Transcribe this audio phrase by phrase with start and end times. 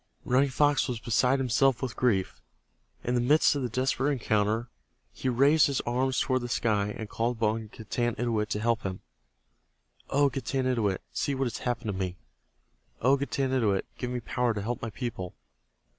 [0.25, 2.41] Running Fox was beside himself with grief.
[3.03, 4.67] In the midst of the desperate encounter
[5.21, 9.01] be raised his arms toward the sky and called upon Getanittowit to help him.
[10.09, 12.17] "O Getanittowit, see what has happened to me.
[12.99, 15.35] O Getanittowit, give me power to help my people.